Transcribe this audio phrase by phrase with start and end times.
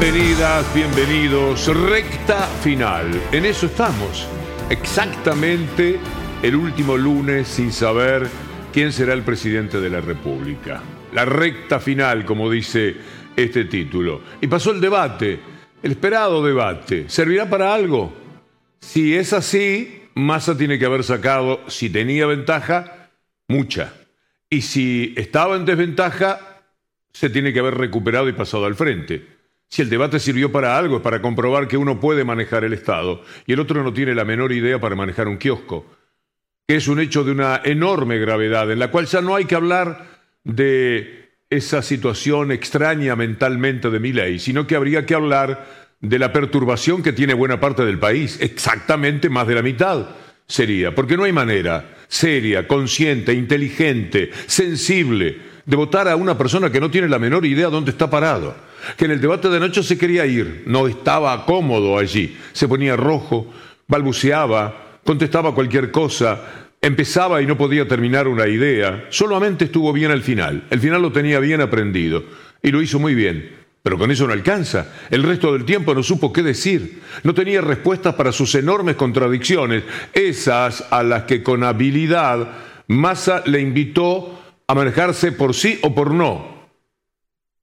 [0.00, 1.66] Bienvenidas, bienvenidos.
[1.90, 3.20] Recta final.
[3.32, 4.28] En eso estamos.
[4.70, 5.98] Exactamente
[6.40, 8.28] el último lunes sin saber
[8.72, 10.80] quién será el presidente de la República.
[11.12, 12.94] La recta final, como dice
[13.34, 14.20] este título.
[14.40, 15.40] Y pasó el debate,
[15.82, 17.08] el esperado debate.
[17.08, 18.16] ¿Servirá para algo?
[18.78, 23.10] Si es así, Massa tiene que haber sacado, si tenía ventaja,
[23.48, 23.94] mucha.
[24.48, 26.62] Y si estaba en desventaja,
[27.12, 29.37] se tiene que haber recuperado y pasado al frente.
[29.68, 33.22] Si el debate sirvió para algo es para comprobar que uno puede manejar el Estado
[33.46, 35.86] y el otro no tiene la menor idea para manejar un kiosco,
[36.66, 39.54] que es un hecho de una enorme gravedad, en la cual ya no hay que
[39.54, 40.06] hablar
[40.44, 45.66] de esa situación extraña mentalmente de mi ley, sino que habría que hablar
[46.00, 50.08] de la perturbación que tiene buena parte del país, exactamente más de la mitad
[50.46, 56.80] sería, porque no hay manera seria, consciente, inteligente, sensible de votar a una persona que
[56.80, 58.56] no tiene la menor idea dónde está parado,
[58.96, 62.96] que en el debate de noche se quería ir, no estaba cómodo allí, se ponía
[62.96, 63.52] rojo,
[63.86, 66.40] balbuceaba, contestaba cualquier cosa,
[66.80, 71.12] empezaba y no podía terminar una idea, solamente estuvo bien al final, el final lo
[71.12, 72.24] tenía bien aprendido
[72.62, 73.58] y lo hizo muy bien.
[73.80, 74.92] Pero con eso no alcanza.
[75.08, 77.00] El resto del tiempo no supo qué decir.
[77.22, 82.48] No tenía respuestas para sus enormes contradicciones, esas a las que con habilidad
[82.88, 86.57] Massa le invitó a manejarse por sí o por no.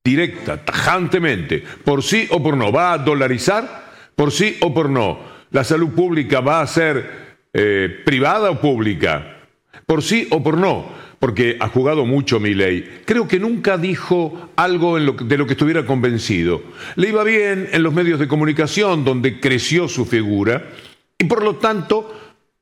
[0.05, 2.71] Directa, tajantemente, por sí o por no.
[2.71, 3.89] ¿Va a dolarizar?
[4.15, 5.17] Por sí o por no.
[5.49, 9.39] ¿La salud pública va a ser eh, privada o pública?
[9.87, 10.85] Por sí o por no.
[11.17, 13.01] Porque ha jugado mucho mi ley.
[13.03, 16.61] Creo que nunca dijo algo de lo que estuviera convencido.
[16.97, 20.69] Le iba bien en los medios de comunicación, donde creció su figura,
[21.17, 22.13] y por lo tanto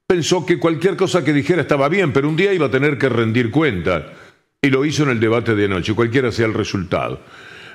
[0.08, 3.10] pensó que cualquier cosa que dijera estaba bien, pero un día iba a tener que
[3.10, 4.04] rendir cuentas
[4.64, 7.20] y lo hizo en el debate de anoche, cualquiera sea el resultado.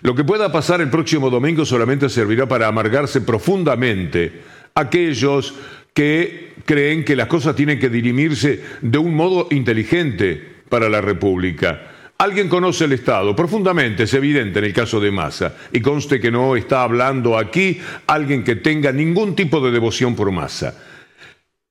[0.01, 4.41] Lo que pueda pasar el próximo domingo solamente servirá para amargarse profundamente
[4.75, 5.55] aquellos
[5.93, 11.91] que creen que las cosas tienen que dirimirse de un modo inteligente para la República.
[12.17, 16.31] Alguien conoce el Estado profundamente, es evidente en el caso de Massa, y conste que
[16.31, 20.75] no está hablando aquí alguien que tenga ningún tipo de devoción por Massa.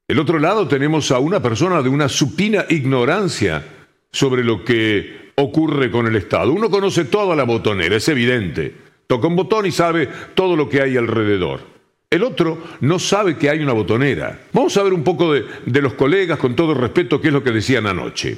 [0.08, 3.77] El otro lado tenemos a una persona de una supina ignorancia
[4.12, 6.52] sobre lo que ocurre con el Estado.
[6.52, 8.74] Uno conoce toda la botonera, es evidente.
[9.08, 11.62] Toca un botón y sabe todo lo que hay alrededor.
[12.10, 14.40] El otro no sabe que hay una botonera.
[14.54, 17.52] Vamos a ver un poco de, los colegas, con todo respeto, qué es lo que
[17.52, 18.38] decían anoche.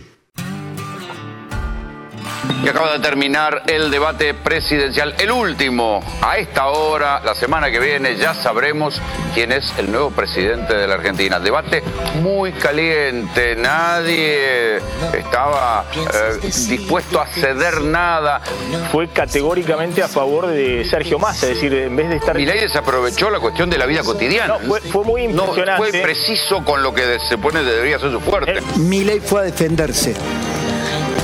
[2.63, 6.03] Y acaba de terminar el debate presidencial, el último.
[6.21, 9.01] A esta hora, la semana que viene, ya sabremos
[9.33, 11.39] quién es el nuevo presidente de la Argentina.
[11.39, 11.83] Debate
[12.21, 14.77] muy caliente, nadie
[15.13, 18.41] estaba eh, dispuesto a ceder nada.
[18.91, 22.35] Fue categóricamente a favor de Sergio Massa, es decir, en vez de estar...
[22.35, 24.57] Milei desaprovechó la cuestión de la vida cotidiana.
[24.61, 25.71] No, fue, muy impresionante.
[25.71, 28.59] No fue preciso con lo que se pone debería ser su fuerte.
[28.75, 30.15] Milei fue a defenderse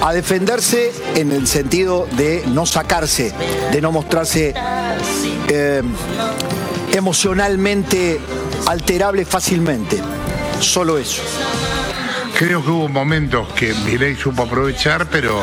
[0.02, 3.34] a defenderse en el sentido de no sacarse,
[3.72, 4.54] de no mostrarse
[5.48, 5.82] eh,
[6.92, 8.20] emocionalmente
[8.68, 10.02] alterable fácilmente.
[10.60, 11.22] Solo eso.
[12.38, 15.42] Creo que hubo momentos que Milei supo aprovechar, pero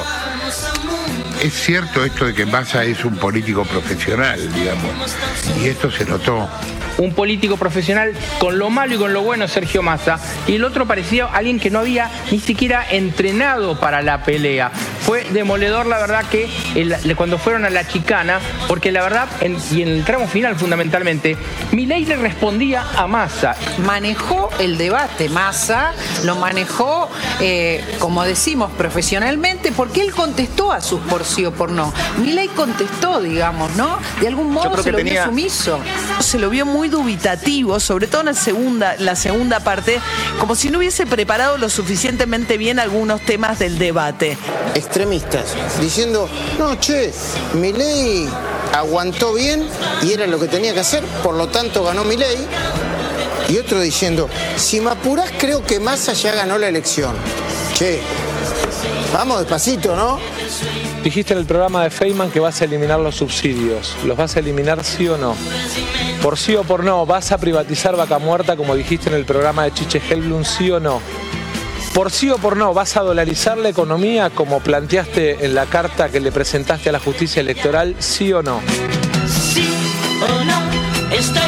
[1.43, 4.91] es cierto esto de que Massa es un político profesional, digamos,
[5.61, 6.49] y esto se notó
[6.99, 10.87] un político profesional con lo malo y con lo bueno Sergio Massa y el otro
[10.87, 14.71] parecía alguien que no había ni siquiera entrenado para la pelea.
[15.07, 16.49] Fue demoledor la verdad que
[17.17, 19.29] cuando fueron a la chicana, porque la verdad,
[19.71, 21.37] y en el tramo final fundamentalmente,
[21.73, 23.57] Milei le respondía a Massa.
[23.79, 25.93] Manejó el debate Massa,
[26.25, 27.09] lo manejó,
[27.41, 31.93] eh, como decimos, profesionalmente, porque él contestó a sus por sí o por no.
[32.19, 33.99] Milei contestó, digamos, ¿no?
[34.21, 35.81] De algún modo se lo vio sumiso.
[36.21, 40.01] Se lo vio muy muy dubitativo, sobre todo en la segunda, la segunda parte,
[40.41, 44.37] como si no hubiese preparado lo suficientemente bien algunos temas del debate.
[45.81, 47.13] Diciendo, no, che,
[47.55, 48.29] mi ley
[48.75, 49.67] aguantó bien
[50.03, 52.47] y era lo que tenía que hacer, por lo tanto ganó mi ley.
[53.49, 57.15] Y otro diciendo, si me apurás creo que Massa ya ganó la elección.
[57.75, 58.01] Che,
[59.13, 60.19] vamos despacito, ¿no?
[61.03, 63.97] Dijiste en el programa de Feynman que vas a eliminar los subsidios.
[64.05, 65.35] ¿Los vas a eliminar sí o no?
[66.23, 69.65] Por sí o por no, ¿vas a privatizar Vaca Muerta como dijiste en el programa
[69.65, 71.01] de Chiche Helblum, sí o no?
[71.95, 76.11] Por sí o por no, ¿vas a dolarizar la economía como planteaste en la carta
[76.11, 78.61] que le presentaste a la justicia electoral, sí o no?
[79.27, 79.69] Sí
[80.23, 81.43] o no, estoy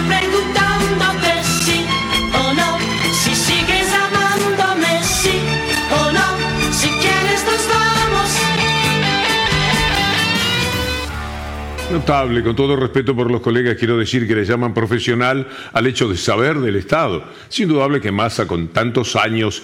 [11.95, 16.09] Notable, con todo respeto por los colegas, quiero decir que le llaman profesional al hecho
[16.09, 17.23] de saber del Estado.
[17.49, 19.63] Es indudable que Massa, con tantos años,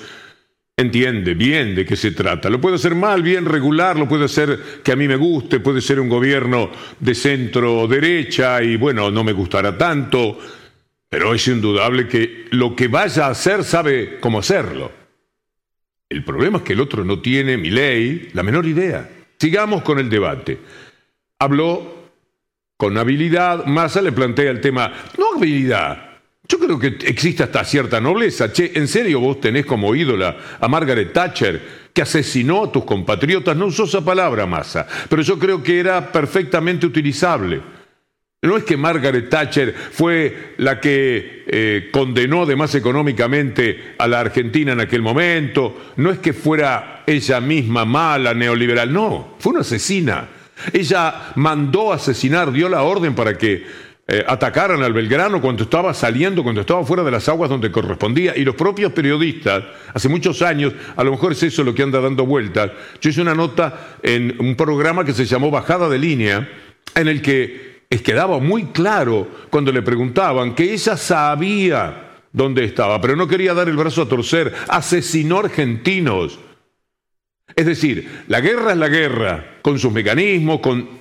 [0.81, 2.51] entiende bien de qué se trata.
[2.51, 5.81] Lo puede hacer mal, bien regular, lo puede hacer que a mí me guste, puede
[5.81, 10.39] ser un gobierno de centro derecha y bueno, no me gustará tanto,
[11.09, 14.93] pero es indudable que lo que vaya a hacer sabe cómo hacerlo.
[16.09, 19.09] El problema es que el otro no tiene, mi ley, la menor idea.
[19.39, 20.59] Sigamos con el debate.
[21.39, 22.01] Habló
[22.77, 26.10] con habilidad, Massa le plantea el tema, no habilidad,
[26.51, 28.53] yo creo que existe hasta cierta nobleza.
[28.53, 31.63] Che, ¿en serio vos tenés como ídola a Margaret Thatcher,
[31.95, 33.57] que asesinó a tus compatriotas?
[33.57, 37.61] No usó esa palabra, Massa, pero yo creo que era perfectamente utilizable.
[38.43, 44.73] No es que Margaret Thatcher fue la que eh, condenó además económicamente a la Argentina
[44.73, 50.29] en aquel momento, no es que fuera ella misma mala, neoliberal, no, fue una asesina.
[50.73, 56.43] Ella mandó asesinar, dio la orden para que eh, atacaran al Belgrano cuando estaba saliendo,
[56.43, 58.37] cuando estaba fuera de las aguas donde correspondía.
[58.37, 59.63] Y los propios periodistas,
[59.95, 62.73] hace muchos años, a lo mejor es eso lo que anda dando vueltas.
[63.01, 66.49] Yo hice una nota en un programa que se llamó Bajada de Línea,
[66.97, 73.15] en el que quedaba muy claro cuando le preguntaban que ella sabía dónde estaba, pero
[73.15, 74.53] no quería dar el brazo a torcer.
[74.67, 76.41] Asesinó argentinos
[77.57, 81.00] es decir, la guerra es la guerra, con sus mecanismos, con...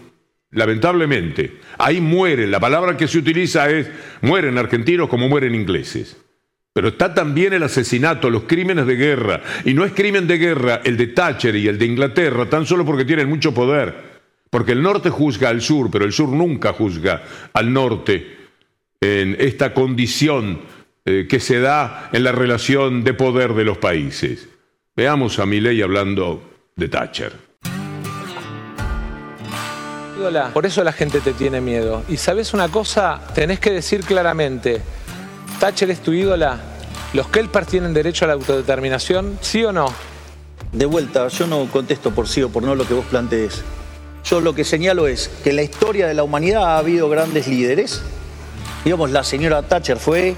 [0.51, 3.89] Lamentablemente, ahí mueren, la palabra que se utiliza es
[4.21, 6.17] mueren argentinos como mueren ingleses.
[6.73, 9.41] Pero está también el asesinato, los crímenes de guerra.
[9.65, 12.85] Y no es crimen de guerra el de Thatcher y el de Inglaterra, tan solo
[12.85, 14.09] porque tienen mucho poder.
[14.49, 17.23] Porque el norte juzga al sur, pero el sur nunca juzga
[17.53, 18.37] al norte
[19.01, 20.61] en esta condición
[21.05, 24.49] eh, que se da en la relación de poder de los países.
[24.95, 26.41] Veamos a Milei hablando
[26.75, 27.48] de Thatcher.
[30.54, 32.04] Por eso la gente te tiene miedo.
[32.10, 34.81] Y sabes una cosa, tenés que decir claramente,
[35.60, 36.60] Thatcher es tu ídola,
[37.13, 39.92] los Kelpers tienen derecho a la autodeterminación, ¿sí o no?
[40.71, 43.63] De vuelta, yo no contesto por sí o por no lo que vos plantees.
[44.24, 47.48] Yo lo que señalo es que en la historia de la humanidad ha habido grandes
[47.48, 48.01] líderes.
[48.83, 50.36] Digamos, la señora Thatcher fue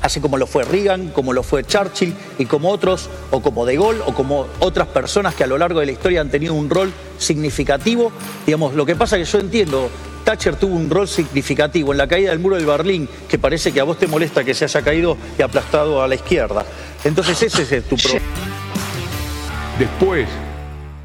[0.00, 3.76] así como lo fue Reagan, como lo fue Churchill y como otros, o como De
[3.76, 6.70] Gaulle, o como otras personas que a lo largo de la historia han tenido un
[6.70, 8.12] rol significativo.
[8.46, 9.90] Digamos, lo que pasa es que yo entiendo,
[10.24, 13.80] Thatcher tuvo un rol significativo en la caída del muro del Berlín, que parece que
[13.80, 16.64] a vos te molesta que se haya caído y aplastado a la izquierda.
[17.04, 18.26] Entonces ese es tu problema.
[19.78, 20.28] Después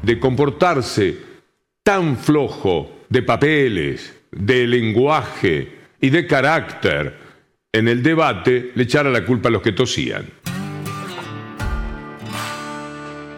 [0.02, 1.18] de comportarse
[1.82, 7.18] tan flojo de papeles, de lenguaje y de carácter,
[7.72, 10.24] en el debate le echara la culpa a los que tosían.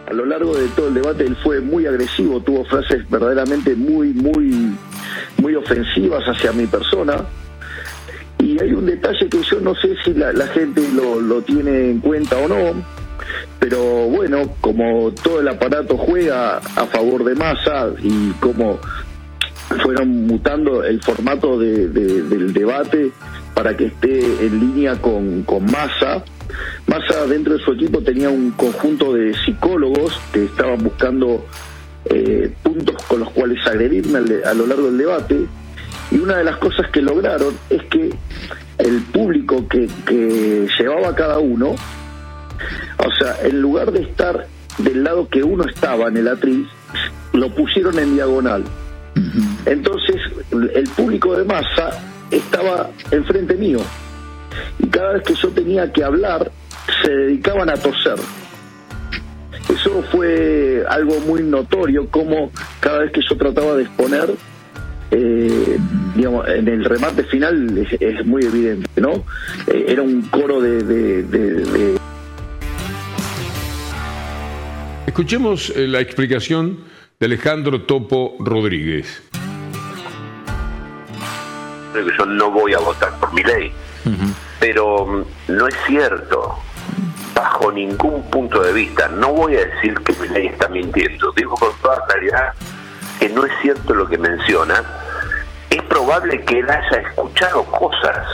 [0.07, 4.09] A lo largo de todo el debate él fue muy agresivo, tuvo frases verdaderamente muy,
[4.09, 4.75] muy,
[5.37, 7.17] muy ofensivas hacia mi persona.
[8.39, 12.37] Y hay un detalle que yo no sé si la, gente lo, tiene en cuenta
[12.37, 12.83] o no,
[13.59, 18.79] pero bueno, como todo el aparato juega a favor de masa y como
[19.83, 23.11] fueron mutando el formato del debate
[23.53, 26.23] para que esté en línea con, con Massa.
[26.87, 31.45] Massa dentro de su equipo tenía un conjunto de psicólogos que estaban buscando
[32.05, 35.45] eh, puntos con los cuales agredirme a lo largo del debate
[36.11, 38.13] y una de las cosas que lograron es que
[38.77, 41.75] el público que, que llevaba cada uno,
[42.97, 44.47] o sea, en lugar de estar
[44.79, 46.67] del lado que uno estaba en el atriz,
[47.33, 48.63] lo pusieron en diagonal.
[49.65, 50.17] Entonces,
[50.51, 53.79] el público de masa estaba enfrente mío.
[54.79, 56.51] Y cada vez que yo tenía que hablar,
[57.03, 58.15] se dedicaban a toser.
[59.69, 64.29] Eso fue algo muy notorio, como cada vez que yo trataba de exponer,
[65.11, 65.77] eh,
[66.15, 69.23] digamos, en el remate final es, muy evidente, ¿no?
[69.67, 71.97] Eh, era un coro de, de...
[75.05, 76.79] Escuchemos eh, la explicación
[77.19, 79.21] de Alejandro Topo Rodríguez
[81.93, 83.73] que yo no voy a votar por mi ley.
[84.59, 86.57] Pero mm, no es cierto,
[87.33, 89.07] bajo ningún punto de vista.
[89.07, 91.31] No voy a decir que mi ley está mintiendo.
[91.33, 92.53] Digo con toda claridad
[93.19, 94.83] que no es cierto lo que menciona.
[95.69, 98.27] Es probable que él haya escuchado cosas.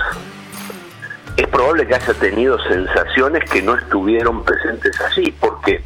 [1.37, 5.81] Es probable que haya tenido sensaciones que no estuvieron presentes allí, porque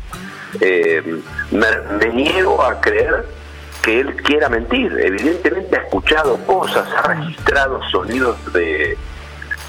[0.62, 3.26] eh, me niego a creer
[3.84, 4.92] que él quiera mentir.
[5.00, 8.98] Evidentemente ha escuchado cosas, ha registrado sonidos de,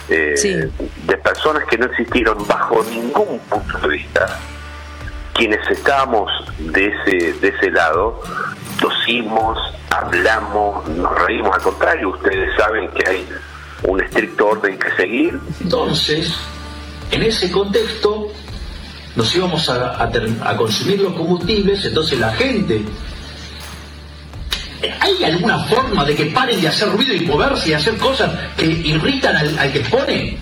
[0.09, 4.39] de personas que no existieron bajo ningún punto de vista.
[5.35, 6.31] Quienes estábamos
[6.61, 8.23] de ese, de ese lado,
[8.81, 9.59] tosimos,
[9.91, 13.29] hablamos, nos reímos, al contrario, ustedes saben que hay
[13.83, 15.41] un estricto orden que seguir.
[15.61, 16.33] Entonces,
[17.11, 18.29] en ese contexto,
[19.17, 22.85] nos íbamos a, a ter- a consumir los combustibles, entonces la gente...
[25.01, 28.67] ¿Hay alguna forma de que paren de hacer ruido y moverse y hacer cosas que
[28.67, 30.39] irritan al, al que expone?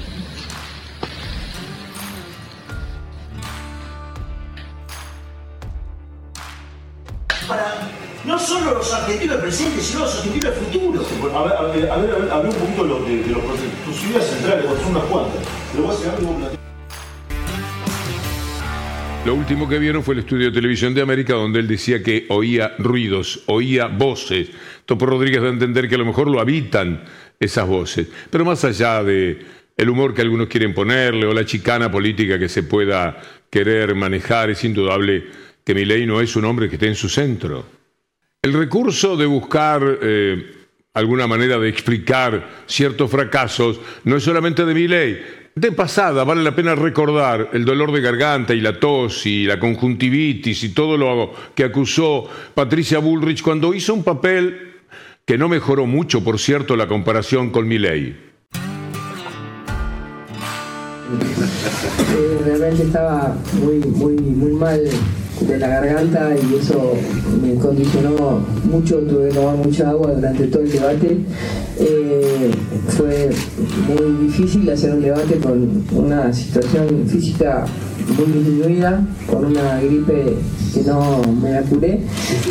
[7.49, 7.75] para
[8.25, 11.05] no solo los argentinos del presente, sino los argentinos del futuro.
[11.37, 13.43] a ver, a ver, a ver, a ver, un poquito de, lo- de- de los
[13.45, 13.73] procesos.
[13.85, 15.43] tus ideas centrales, porque son unas cuantas.
[15.73, 16.62] Pero voy a hacer algo plantear.
[19.25, 22.27] Lo último que vieron fue el estudio de televisión de América donde él decía que
[22.29, 24.49] oía ruidos, oía voces.
[24.85, 27.05] Topo Rodríguez da a entender que a lo mejor lo habitan
[27.39, 28.09] esas voces.
[28.31, 29.39] Pero más allá de
[29.77, 33.17] el humor que algunos quieren ponerle o la chicana política que se pueda
[33.49, 35.25] querer manejar, es indudable
[35.65, 37.65] que Milei no es un hombre que esté en su centro.
[38.43, 40.53] El recurso de buscar eh,
[40.95, 45.42] alguna manera de explicar ciertos fracasos no es solamente de Milei.
[45.55, 49.61] De pasada, vale la pena recordar el dolor de garganta y la tos y la
[49.61, 54.77] conjuntivitis y todo lo que acusó Patricia Bullrich cuando hizo un papel
[55.27, 58.17] que no mejoró mucho, por cierto, la comparación con Milei.
[62.17, 64.81] Eh, realmente estaba muy, muy, muy mal
[65.47, 66.95] de la garganta y eso
[67.43, 71.19] me condicionó mucho, tuve que tomar mucha agua durante todo el debate.
[71.79, 72.51] Eh,
[72.89, 73.31] fue
[73.89, 77.65] muy difícil hacer un debate con una situación física
[78.17, 80.37] muy disminuida, con una gripe
[80.75, 82.01] que no me la curé.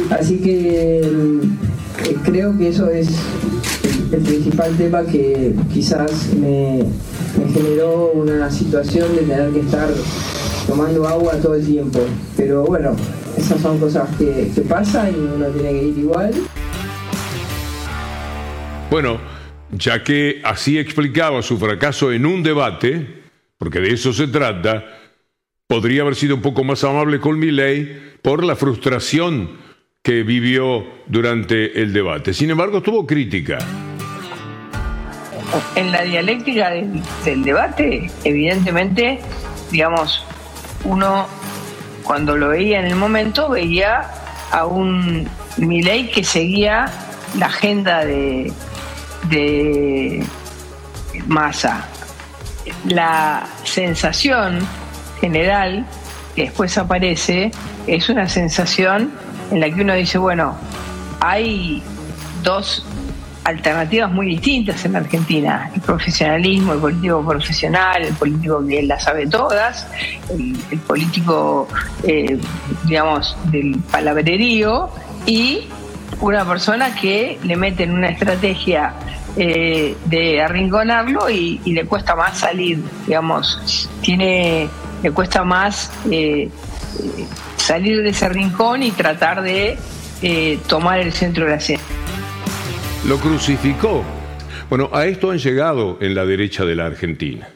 [0.09, 3.07] Así que eh, creo que eso es
[4.11, 6.83] el principal tema que quizás me,
[7.37, 9.87] me generó una situación de tener que estar
[10.67, 11.99] tomando agua todo el tiempo.
[12.37, 12.95] Pero bueno,
[13.37, 16.33] esas son cosas que, que pasan y uno tiene que ir igual.
[18.89, 19.19] Bueno,
[19.71, 23.23] ya que así explicaba su fracaso en un debate,
[23.57, 24.83] porque de eso se trata,
[25.67, 29.51] podría haber sido un poco más amable con Milei por la frustración
[30.03, 32.33] que vivió durante el debate.
[32.33, 33.59] Sin embargo, tuvo crítica.
[35.75, 39.19] en la dialéctica del, del debate, evidentemente,
[39.71, 40.25] digamos,
[40.83, 41.27] uno
[42.03, 44.09] cuando lo veía en el momento veía
[44.51, 46.91] a un Milei que seguía
[47.37, 48.51] la agenda de,
[49.29, 50.25] de
[51.27, 51.85] Massa.
[52.85, 54.59] La sensación
[55.19, 55.85] general
[56.35, 57.51] que después aparece
[57.87, 59.11] es una sensación
[59.51, 60.55] en la que uno dice, bueno,
[61.19, 61.83] hay
[62.43, 62.85] dos
[63.43, 65.71] alternativas muy distintas en la Argentina.
[65.73, 69.87] El profesionalismo, el político profesional, el político que las sabe todas,
[70.29, 71.67] el, político,
[72.03, 72.37] eh,
[72.85, 74.89] digamos, del palabrerío
[75.25, 75.67] y
[76.19, 78.93] una persona que le mete en una estrategia
[79.37, 84.67] eh, de arrinconarlo y, le cuesta más salir, digamos, tiene,
[85.01, 89.77] le cuesta más eh, eh, salir de ese rincón y tratar de
[90.67, 91.79] tomar el centro de la escena.
[93.07, 94.03] Lo crucificó.
[94.69, 97.49] Bueno, a esto han llegado en la derecha de la Argentina.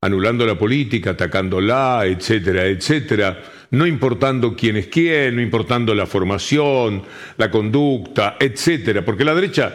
[0.00, 3.42] Anulando la política, atacándola, etcétera, etcétera.
[3.70, 7.02] No importando quién es quién, no importando la formación,
[7.36, 9.04] la conducta, etcétera.
[9.04, 9.74] Porque la derecha,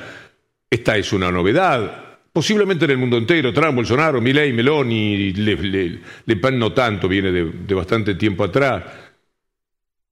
[0.70, 2.06] esta es una novedad.
[2.32, 7.32] Posiblemente en el mundo entero, Trump, Bolsonaro, Milei, Meloni, Le, Le- Pen no tanto, viene
[7.32, 8.84] de bastante tiempo atrás.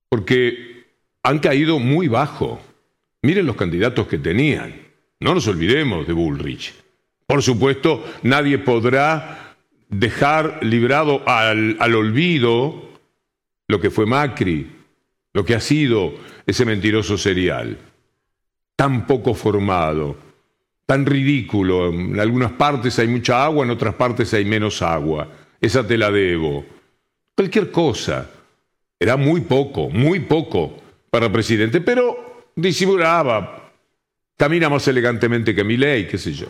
[0.09, 0.85] Porque
[1.23, 2.61] han caído muy bajo.
[3.21, 4.73] Miren los candidatos que tenían.
[5.19, 6.73] No nos olvidemos de Bullrich.
[7.25, 9.55] Por supuesto, nadie podrá
[9.89, 12.87] dejar librado al, al olvido
[13.67, 14.67] lo que fue Macri,
[15.33, 16.13] lo que ha sido
[16.45, 17.77] ese mentiroso serial.
[18.75, 20.15] Tan poco formado,
[20.85, 21.89] tan ridículo.
[21.89, 25.27] En algunas partes hay mucha agua, en otras partes hay menos agua.
[25.59, 26.65] Esa te la debo.
[27.35, 28.29] Cualquier cosa.
[28.99, 30.75] Era muy poco, muy poco
[31.11, 32.26] para presidente, pero
[32.57, 33.71] disimulaba.
[34.35, 36.47] Camina más elegantemente que Milei, qué sé yo.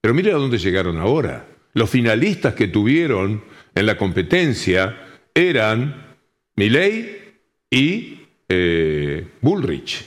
[0.00, 1.46] Pero mire a dónde llegaron ahora.
[1.74, 3.44] Los finalistas que tuvieron
[3.74, 4.98] en la competencia
[5.34, 6.16] eran
[6.56, 7.34] Milei
[7.70, 10.04] y eh, Bullrich.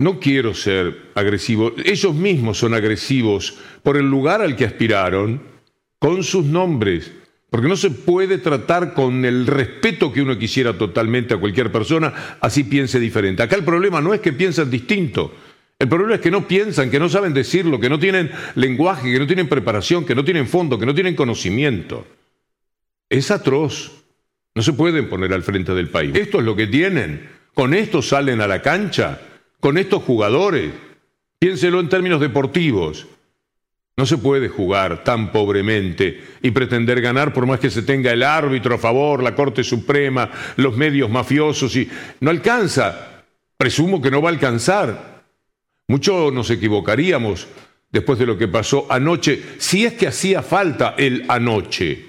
[0.00, 1.72] No quiero ser agresivo.
[1.84, 5.42] Ellos mismos son agresivos por el lugar al que aspiraron,
[5.98, 7.10] con sus nombres.
[7.50, 12.12] Porque no se puede tratar con el respeto que uno quisiera totalmente a cualquier persona,
[12.40, 13.42] así piense diferente.
[13.42, 15.34] Acá el problema no es que piensan distinto.
[15.78, 19.18] El problema es que no piensan, que no saben decirlo, que no tienen lenguaje, que
[19.18, 22.06] no tienen preparación, que no tienen fondo, que no tienen conocimiento.
[23.08, 23.92] Es atroz.
[24.54, 26.16] No se pueden poner al frente del país.
[26.16, 29.20] Esto es lo que tienen ¿Con esto salen a la cancha?
[29.58, 30.70] ¿Con estos jugadores?
[31.40, 33.08] Piénselo en términos deportivos.
[33.98, 38.22] No se puede jugar tan pobremente y pretender ganar por más que se tenga el
[38.22, 41.90] árbitro a favor, la Corte Suprema, los medios mafiosos y
[42.20, 43.24] no alcanza.
[43.56, 45.24] Presumo que no va a alcanzar.
[45.88, 47.48] Mucho nos equivocaríamos
[47.90, 52.04] después de lo que pasó anoche, si es que hacía falta el anoche.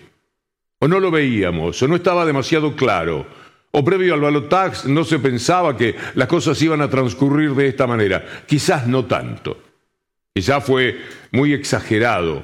[0.78, 3.26] O no lo veíamos, o no estaba demasiado claro.
[3.72, 7.88] O previo al balotax no se pensaba que las cosas iban a transcurrir de esta
[7.88, 8.24] manera.
[8.46, 9.69] Quizás no tanto.
[10.34, 12.44] Quizás fue muy exagerado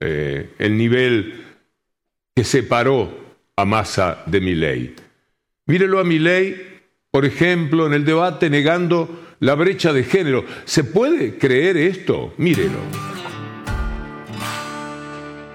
[0.00, 1.44] eh, el nivel
[2.34, 3.24] que separó
[3.56, 4.94] a Massa de Milei.
[5.66, 10.44] Mírelo a Milei, por ejemplo, en el debate negando la brecha de género.
[10.64, 12.34] ¿Se puede creer esto?
[12.36, 12.78] Mírelo.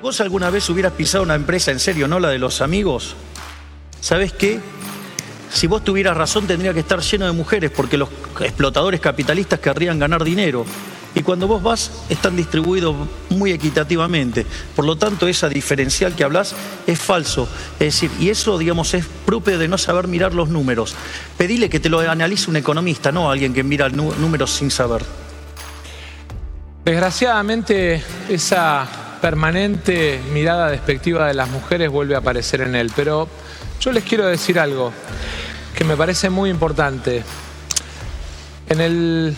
[0.01, 3.15] ¿Vos alguna vez hubieras pisado una empresa en serio, no la de los amigos?
[3.99, 4.59] ¿Sabes qué?
[5.51, 8.09] Si vos tuvieras razón tendría que estar lleno de mujeres porque los
[8.39, 10.65] explotadores capitalistas querrían ganar dinero.
[11.15, 12.95] Y cuando vos vas, están distribuidos
[13.29, 14.45] muy equitativamente.
[14.75, 16.53] Por lo tanto, esa diferencial que hablas
[16.85, 17.49] es falso.
[17.73, 20.95] Es decir, y eso, digamos, es propio de no saber mirar los números.
[21.37, 25.03] Pedile que te lo analice un economista, no alguien que mira números sin saber.
[26.85, 28.87] Desgraciadamente, esa
[29.19, 32.91] permanente mirada despectiva de las mujeres vuelve a aparecer en él.
[32.95, 33.27] Pero
[33.81, 34.93] yo les quiero decir algo
[35.75, 37.23] que me parece muy importante.
[38.69, 39.35] En el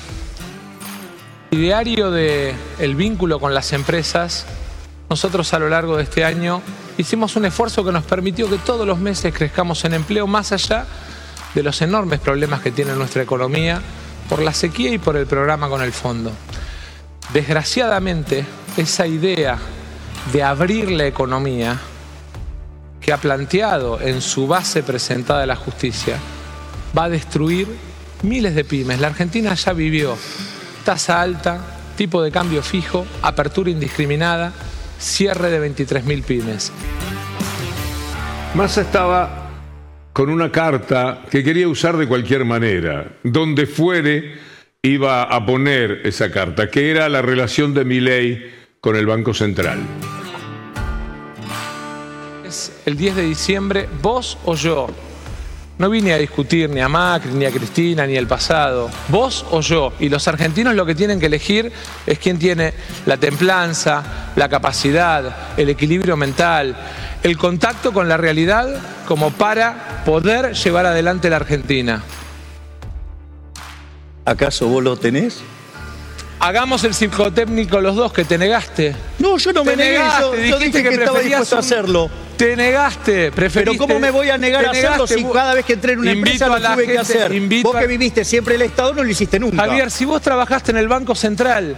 [1.51, 4.46] ideario del el vínculo con las empresas,
[5.10, 6.62] nosotros a lo largo de este año
[6.98, 10.86] hicimos un esfuerzo que nos permitió que todos los meses crezcamos en empleo más allá
[11.53, 13.81] de los enormes problemas que tiene nuestra economía
[14.29, 16.31] por la sequía y por el programa con el fondo.
[17.34, 18.46] Desgraciadamente,
[18.77, 19.58] esa idea
[20.31, 21.77] de abrir la economía
[23.01, 26.17] que ha planteado en su base presentada de la justicia
[26.98, 27.67] va a destruir
[28.24, 29.01] miles de pymes.
[29.01, 30.15] La Argentina ya vivió
[30.84, 31.60] tasa alta,
[31.96, 34.53] tipo de cambio fijo, apertura indiscriminada,
[35.00, 36.72] cierre de 23.000 pymes.
[38.53, 39.50] Massa estaba
[40.14, 43.18] con una carta que quería usar de cualquier manera.
[43.24, 44.34] Donde fuere
[44.82, 49.79] iba a poner esa carta, que era la relación de Milei con el Banco Central.
[52.46, 54.88] Es el 10 de diciembre, vos o yo,
[55.77, 58.90] no vine a discutir ni a Macri, ni a Cristina, ni el pasado.
[59.07, 59.94] Vos o yo.
[60.00, 61.72] Y los argentinos lo que tienen que elegir
[62.05, 62.74] es quién tiene
[63.05, 66.75] la templanza, la capacidad, el equilibrio mental,
[67.24, 72.03] el contacto con la realidad como para poder llevar adelante la Argentina.
[74.25, 75.40] ¿Acaso vos lo tenés?
[76.40, 78.96] Hagamos el psicotécnico los dos que te negaste.
[79.20, 82.10] No, yo no me negué, yo, yo dije que, estaba dispuesto a hacerlo.
[82.42, 83.77] Te negaste, preferiste.
[83.77, 86.12] Pero ¿cómo me voy a negar a hacerlo si cada vez que entré en una
[86.12, 87.32] empresa lo tuve que hacer?
[87.62, 89.58] Vos que viviste siempre el Estado no lo hiciste nunca.
[89.58, 91.77] Javier, si vos trabajaste en el Banco Central,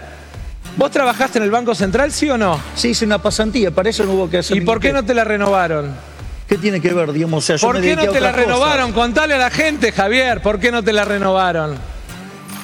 [0.78, 2.58] ¿vos trabajaste en el Banco Central, sí o no?
[2.74, 4.56] Sí, hice una pasantía, para eso no hubo que hacer.
[4.56, 5.94] ¿Y por qué no te la renovaron?
[6.48, 7.44] ¿Qué tiene que ver, digamos?
[7.44, 8.92] O sea, yo ¿Por me qué no te la renovaron?
[8.92, 11.76] Contale a la gente, Javier, ¿por qué no te la renovaron?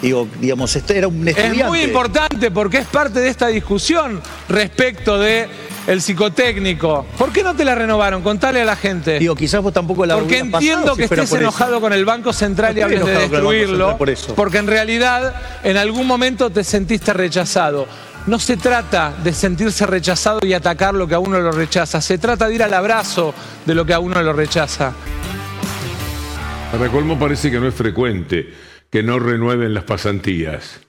[0.01, 1.61] Digo, digamos, este era un estudiante.
[1.61, 5.47] Es muy importante porque es parte de esta discusión respecto de
[5.87, 7.07] el psicotécnico.
[7.19, 8.23] ¿Por qué no te la renovaron?
[8.23, 9.19] Contale a la gente.
[9.19, 11.37] Digo, quizás vos tampoco la Porque entiendo pasado que estés por eso.
[11.39, 13.97] enojado con el Banco Central y hables de destruirlo.
[13.99, 14.35] Por eso.
[14.35, 17.87] Porque en realidad en algún momento te sentiste rechazado.
[18.27, 22.01] No se trata de sentirse rechazado y atacar lo que a uno lo rechaza.
[22.01, 24.93] Se trata de ir al abrazo de lo que a uno lo rechaza.
[26.71, 28.55] Para colmo parece que no es frecuente
[28.91, 30.81] que no renueven las pasantías.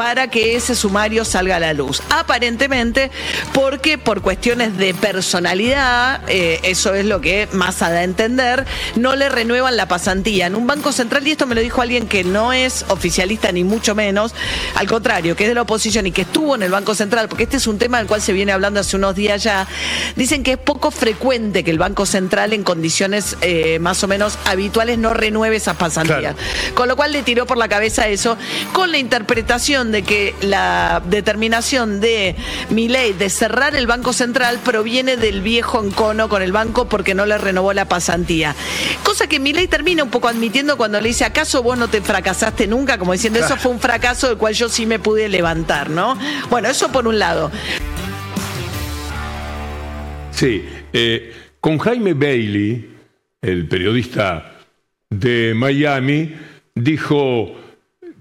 [0.00, 2.02] Para que ese sumario salga a la luz.
[2.08, 3.10] Aparentemente,
[3.52, 8.64] porque por cuestiones de personalidad, eh, eso es lo que Massa da a entender,
[8.96, 10.46] no le renuevan la pasantía.
[10.46, 13.62] En un banco central, y esto me lo dijo alguien que no es oficialista ni
[13.62, 14.34] mucho menos,
[14.74, 17.42] al contrario, que es de la oposición y que estuvo en el Banco Central, porque
[17.42, 19.68] este es un tema del cual se viene hablando hace unos días ya,
[20.16, 24.38] dicen que es poco frecuente que el Banco Central en condiciones eh, más o menos
[24.46, 26.36] habituales no renueve esas pasantías.
[26.72, 28.38] Con lo cual le tiró por la cabeza eso,
[28.72, 32.36] con la interpretación de que la determinación de
[32.70, 37.26] Milei de cerrar el Banco Central proviene del viejo encono con el banco porque no
[37.26, 38.54] le renovó la pasantía.
[39.02, 42.66] Cosa que Milei termina un poco admitiendo cuando le dice, ¿acaso vos no te fracasaste
[42.66, 42.98] nunca?
[42.98, 46.18] Como diciendo, eso fue un fracaso del cual yo sí me pude levantar, ¿no?
[46.48, 47.50] Bueno, eso por un lado.
[50.30, 52.96] Sí, eh, con Jaime Bailey,
[53.42, 54.52] el periodista
[55.10, 56.34] de Miami,
[56.74, 57.54] dijo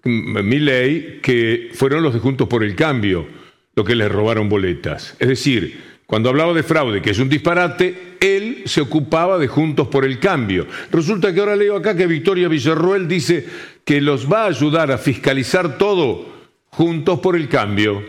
[0.04, 3.28] Milley que fueron los de Juntos por el Cambio
[3.76, 5.16] los que les robaron boletas.
[5.20, 9.90] Es decir, Cuando hablaba de fraude, que es un disparate, él se ocupaba de Juntos
[9.90, 10.66] por el Cambio.
[10.92, 13.46] Resulta que ahora leo acá que Victoria Villarroel dice
[13.86, 16.26] que los va a ayudar a fiscalizar todo
[16.72, 18.04] Juntos por el Cambio.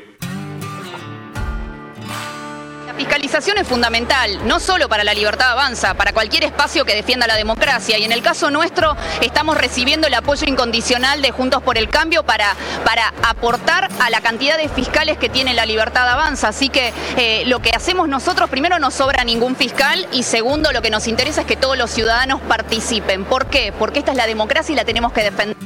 [3.56, 7.98] Es fundamental, no solo para la libertad avanza, para cualquier espacio que defienda la democracia.
[7.98, 12.22] Y en el caso nuestro estamos recibiendo el apoyo incondicional de Juntos por el Cambio
[12.22, 16.48] para, para aportar a la cantidad de fiscales que tiene la libertad avanza.
[16.48, 20.80] Así que eh, lo que hacemos nosotros, primero no sobra ningún fiscal y segundo lo
[20.80, 23.24] que nos interesa es que todos los ciudadanos participen.
[23.24, 23.74] ¿Por qué?
[23.78, 25.56] Porque esta es la democracia y la tenemos que defender.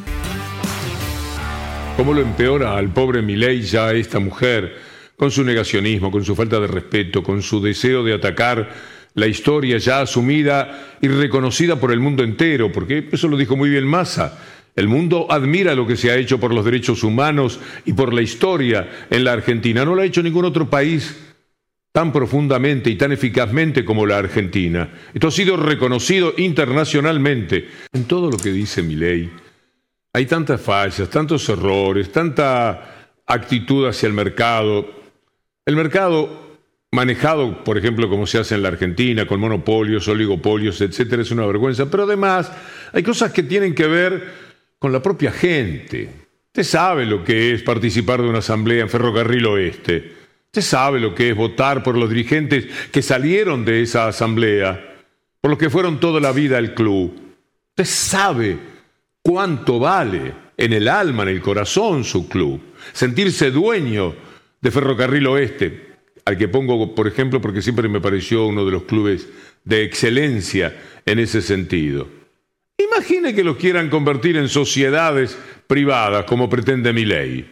[1.96, 4.93] ¿Cómo lo empeora al pobre Milei ya esta mujer?
[5.16, 8.70] Con su negacionismo, con su falta de respeto, con su deseo de atacar
[9.14, 13.70] la historia ya asumida y reconocida por el mundo entero, porque eso lo dijo muy
[13.70, 14.38] bien Massa.
[14.76, 18.22] El mundo admira lo que se ha hecho por los derechos humanos y por la
[18.22, 19.84] historia en la Argentina.
[19.84, 21.16] No lo ha hecho ningún otro país
[21.92, 24.90] tan profundamente y tan eficazmente como la Argentina.
[25.14, 29.30] Esto ha sido reconocido internacionalmente en todo lo que dice mi ley.
[30.12, 35.03] Hay tantas fallas, tantos errores, tanta actitud hacia el mercado,
[35.66, 36.58] el mercado
[36.92, 41.46] manejado, por ejemplo, como se hace en la Argentina, con monopolios, oligopolios, etcétera, es una
[41.46, 41.90] vergüenza.
[41.90, 42.50] Pero además,
[42.92, 44.32] hay cosas que tienen que ver
[44.78, 46.08] con la propia gente.
[46.46, 50.12] Usted sabe lo que es participar de una asamblea en Ferrocarril Oeste.
[50.46, 54.94] Usted sabe lo que es votar por los dirigentes que salieron de esa asamblea,
[55.40, 57.12] por los que fueron toda la vida al club.
[57.70, 58.58] Usted sabe
[59.20, 62.60] cuánto vale en el alma, en el corazón su club.
[62.92, 64.14] Sentirse dueño
[64.64, 68.84] de Ferrocarril Oeste, al que pongo, por ejemplo, porque siempre me pareció uno de los
[68.84, 69.28] clubes
[69.62, 70.74] de excelencia
[71.04, 72.08] en ese sentido.
[72.78, 77.50] Imagine que los quieran convertir en sociedades privadas, como pretende mi ley.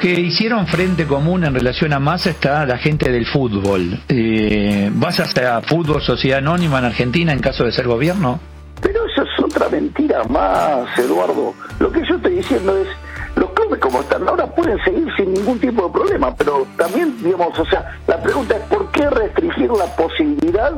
[0.00, 3.98] que hicieron frente común en relación a Massa está la gente del fútbol.
[4.08, 8.38] Eh, ¿Vas a fútbol sociedad anónima en Argentina en caso de ser gobierno?
[8.82, 11.54] Pero eso es otra mentira más, Eduardo.
[11.80, 12.88] Lo que yo estoy diciendo es,
[13.36, 17.58] los clubes como están ahora pueden seguir sin ningún tipo de problema, pero también, digamos,
[17.58, 20.72] o sea, la pregunta es por qué restringir la posibilidad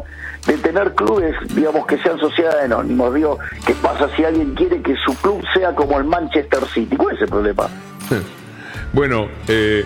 [0.46, 3.14] de tener clubes, digamos, que sean sociedades anónimos.
[3.14, 6.96] Digo, ¿qué pasa si alguien quiere que su club sea como el Manchester City?
[6.96, 7.68] ¿Cuál es el problema?
[8.92, 9.84] Bueno, eh,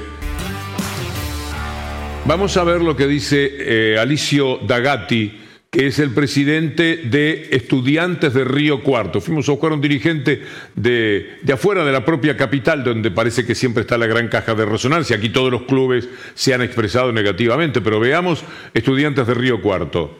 [2.25, 3.51] vamos a ver lo que dice
[3.95, 5.42] eh, Alicio Dagatti
[5.73, 9.23] que es el presidente de Estudiantes de Río Cuarto.
[9.23, 10.43] Fuimos a buscar un dirigente
[10.77, 14.55] de, de, afuera de la propia capital, donde parece que siempre está la gran caja
[14.55, 15.17] de resonancia.
[15.17, 20.15] Aquí todos los clubes se han expresado negativamente, pero veamos Estudiantes de Río Cuarto.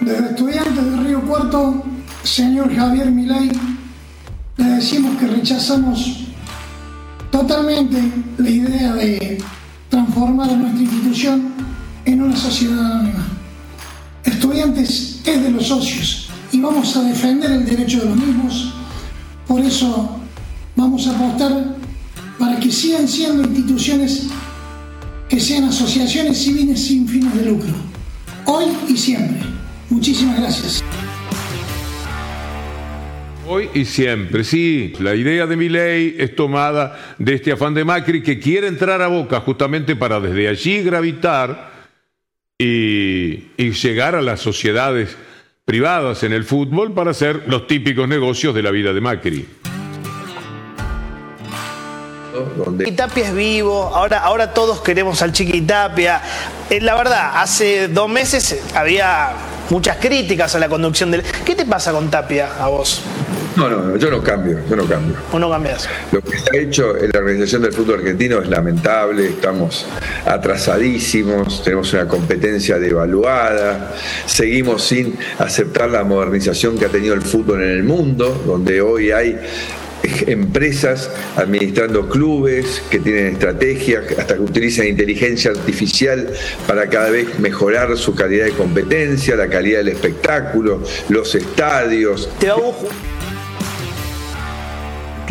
[0.00, 1.84] Desde Estudiantes de Río Cuarto,
[2.22, 3.50] señor Javier Milei,
[4.56, 6.28] le decimos que rechazamos
[7.30, 7.98] totalmente
[8.38, 9.36] la idea de
[9.90, 11.61] transformar a nuestra institución
[12.04, 13.26] en una sociedad anónima.
[14.24, 18.74] Estudiantes es de los socios y vamos a defender el derecho de los mismos.
[19.46, 20.18] Por eso
[20.76, 21.76] vamos a apostar
[22.38, 24.28] para que sigan siendo instituciones
[25.28, 27.72] que sean asociaciones civiles sin fines de lucro.
[28.44, 29.38] Hoy y siempre.
[29.88, 30.84] Muchísimas gracias.
[33.48, 37.84] Hoy y siempre, sí, la idea de mi ley es tomada de este afán de
[37.84, 41.71] Macri que quiere entrar a Boca justamente para desde allí gravitar
[42.62, 45.16] y, llegar a las sociedades
[45.64, 49.46] privadas en el fútbol para hacer los típicos negocios de la vida de Macri.
[52.78, 56.22] Chiquitapia es vivo, ahora, ahora todos queremos al Chiquitapia.
[56.70, 59.32] Eh, la verdad, hace dos meses había
[59.70, 61.22] muchas críticas a la conducción del...
[61.44, 63.02] ¿Qué te pasa con Tapia a vos?
[63.56, 65.16] No, no, yo no cambio, yo no cambio.
[65.30, 65.88] ¿O no cambias?
[66.10, 69.86] Lo que se ha hecho en la organización del fútbol argentino es lamentable, estamos
[70.24, 73.94] atrasadísimos, tenemos una competencia devaluada,
[74.26, 79.10] seguimos sin aceptar la modernización que ha tenido el fútbol en el mundo, donde hoy
[79.10, 79.38] hay
[80.26, 86.28] empresas administrando clubes que tienen estrategias, hasta que utilizan inteligencia artificial
[86.66, 92.28] para cada vez mejorar su calidad de competencia, la calidad del espectáculo, los estadios.
[92.38, 92.50] Te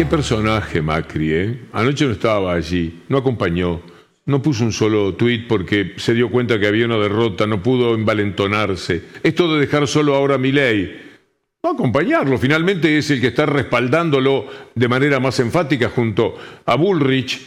[0.01, 1.59] Qué personaje Macri, ¿eh?
[1.73, 3.81] Anoche no estaba allí, no acompañó,
[4.25, 7.93] no puso un solo tuit porque se dio cuenta que había una derrota, no pudo
[7.93, 9.03] envalentonarse.
[9.21, 10.99] Esto de dejar solo ahora a Milei,
[11.61, 16.35] no acompañarlo, finalmente es el que está respaldándolo de manera más enfática junto
[16.65, 17.39] a Bullrich.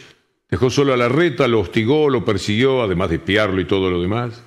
[0.49, 4.01] Dejó solo a la reta, lo hostigó, lo persiguió, además de espiarlo y todo lo
[4.01, 4.41] demás.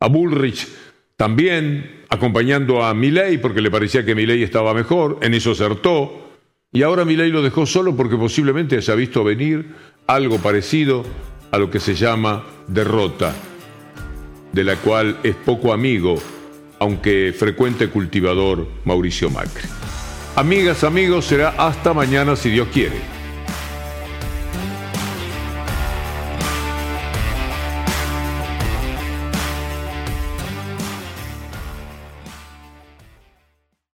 [0.00, 0.68] A Bullrich
[1.16, 6.25] también, acompañando a Milei porque le parecía que Milei estaba mejor, en eso acertó.
[6.72, 9.74] Y ahora Milei lo dejó solo porque posiblemente haya visto venir
[10.06, 11.04] algo parecido
[11.50, 13.34] a lo que se llama derrota,
[14.52, 16.16] de la cual es poco amigo,
[16.78, 19.68] aunque frecuente cultivador Mauricio Macri.
[20.34, 23.15] Amigas, amigos, será hasta mañana si Dios quiere.